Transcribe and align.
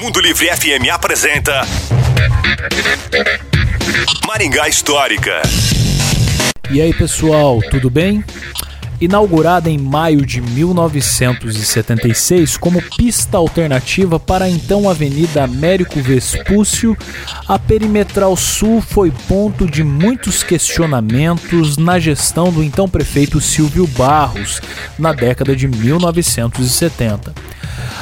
Mundo 0.00 0.20
Livre 0.20 0.48
FM 0.48 0.88
apresenta 0.92 1.62
Maringá 4.26 4.68
Histórica. 4.68 5.40
E 6.70 6.80
aí, 6.80 6.94
pessoal, 6.94 7.60
tudo 7.70 7.90
bem? 7.90 8.24
Inaugurada 9.00 9.70
em 9.70 9.78
maio 9.78 10.26
de 10.26 10.40
1976 10.40 12.56
como 12.56 12.82
pista 12.96 13.38
alternativa 13.38 14.20
para 14.20 14.44
a 14.44 14.50
então 14.50 14.90
Avenida 14.90 15.44
Américo 15.44 16.00
Vespúcio, 16.00 16.96
a 17.48 17.58
Perimetral 17.58 18.36
Sul 18.36 18.80
foi 18.80 19.10
ponto 19.28 19.66
de 19.66 19.82
muitos 19.82 20.42
questionamentos 20.42 21.76
na 21.76 21.98
gestão 21.98 22.52
do 22.52 22.62
então 22.62 22.88
prefeito 22.88 23.40
Silvio 23.40 23.86
Barros, 23.86 24.60
na 24.98 25.12
década 25.12 25.56
de 25.56 25.66
1970. 25.66 27.32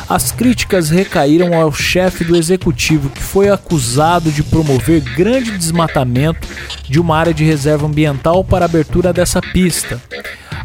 As 0.08 0.32
críticas 0.32 0.88
recaíram 0.88 1.54
ao 1.54 1.72
chefe 1.72 2.24
do 2.24 2.36
executivo, 2.36 3.10
que 3.10 3.22
foi 3.22 3.50
acusado 3.50 4.32
de 4.32 4.42
promover 4.42 5.00
grande 5.00 5.56
desmatamento 5.56 6.48
de 6.88 6.98
uma 6.98 7.16
área 7.16 7.34
de 7.34 7.44
reserva 7.44 7.86
ambiental 7.86 8.42
para 8.42 8.64
a 8.64 8.68
abertura 8.68 9.12
dessa 9.12 9.40
pista 9.40 10.00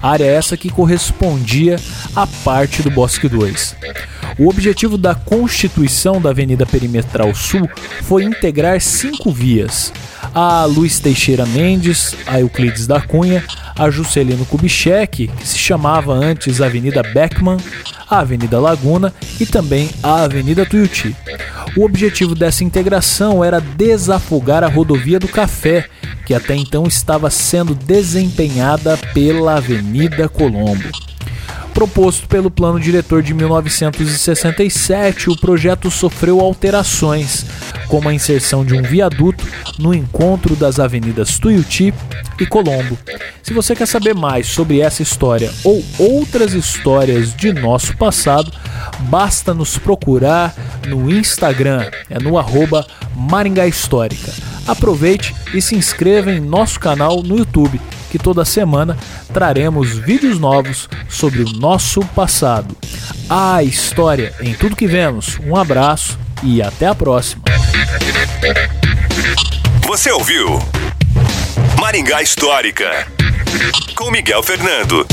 área 0.03 0.25
essa 0.25 0.57
que 0.57 0.69
correspondia 0.69 1.79
à 2.13 2.27
parte 2.27 2.81
do 2.83 2.91
Bosque 2.91 3.29
2. 3.29 3.75
O 4.37 4.49
objetivo 4.49 4.97
da 4.97 5.15
constituição 5.15 6.19
da 6.19 6.31
Avenida 6.31 6.65
Perimetral 6.65 7.33
Sul 7.33 7.69
foi 8.01 8.23
integrar 8.23 8.81
cinco 8.81 9.31
vias: 9.31 9.93
a 10.35 10.65
Luiz 10.65 10.99
Teixeira 10.99 11.45
Mendes, 11.45 12.15
a 12.27 12.41
Euclides 12.41 12.85
da 12.85 12.99
Cunha, 12.99 13.43
a 13.77 13.89
Juscelino 13.89 14.45
Kubitschek, 14.45 15.27
que 15.27 15.47
se 15.47 15.57
chamava 15.57 16.13
antes 16.13 16.59
Avenida 16.61 17.01
Beckman, 17.01 17.57
a 18.09 18.19
Avenida 18.19 18.59
Laguna 18.59 19.13
e 19.39 19.45
também 19.45 19.89
a 20.01 20.23
Avenida 20.23 20.65
Tuiuti. 20.65 21.15
O 21.75 21.83
objetivo 21.83 22.35
dessa 22.35 22.63
integração 22.63 23.43
era 23.43 23.59
desafogar 23.59 24.63
a 24.63 24.67
rodovia 24.67 25.19
do 25.19 25.27
Café, 25.27 25.87
que 26.25 26.33
até 26.33 26.55
então 26.55 26.85
estava 26.85 27.29
sendo 27.29 27.73
desempenhada 27.73 28.97
pela 29.13 29.55
Avenida 29.55 30.29
Colombo. 30.29 30.89
Proposto 31.73 32.27
pelo 32.27 32.51
plano 32.51 32.79
diretor 32.79 33.23
de 33.23 33.33
1967, 33.33 35.29
o 35.31 35.35
projeto 35.35 35.89
sofreu 35.89 36.39
alterações, 36.39 37.45
como 37.87 38.09
a 38.09 38.13
inserção 38.13 38.65
de 38.65 38.73
um 38.73 38.81
viaduto 38.81 39.45
no 39.79 39.93
encontro 39.93 40.55
das 40.55 40.79
avenidas 40.79 41.37
Tuiuti 41.37 41.93
e 42.39 42.45
Colombo. 42.45 42.97
Se 43.41 43.53
você 43.53 43.75
quer 43.75 43.87
saber 43.87 44.13
mais 44.13 44.47
sobre 44.47 44.79
essa 44.79 45.01
história 45.01 45.51
ou 45.63 45.83
outras 45.97 46.53
histórias 46.53 47.35
de 47.35 47.51
nosso 47.53 47.95
passado, 47.97 48.51
basta 49.01 49.53
nos 49.53 49.77
procurar 49.77 50.53
no 50.87 51.09
Instagram, 51.09 51.89
é 52.09 52.19
no 52.19 52.37
arroba 52.37 52.85
Maringá 53.15 53.67
Histórica. 53.67 54.31
Aproveite 54.65 55.35
e 55.53 55.61
se 55.61 55.75
inscreva 55.75 56.31
em 56.31 56.39
nosso 56.39 56.79
canal 56.79 57.21
no 57.21 57.37
YouTube, 57.37 57.79
que 58.09 58.17
toda 58.17 58.45
semana 58.45 58.97
traremos 59.33 59.97
vídeos 59.97 60.39
novos 60.39 60.87
sobre 61.09 61.41
o 61.41 61.49
nosso 61.53 62.01
passado. 62.15 62.75
A 63.29 63.63
história 63.63 64.33
em 64.39 64.53
tudo 64.53 64.75
que 64.75 64.87
vemos. 64.87 65.37
Um 65.45 65.55
abraço 65.55 66.17
e 66.43 66.61
até 66.61 66.87
a 66.87 66.95
próxima. 66.95 67.43
Você 69.85 70.11
ouviu 70.11 70.59
Maringá 71.79 72.21
Histórica 72.21 73.07
com 73.95 74.11
Miguel 74.11 74.43
Fernando. 74.43 75.05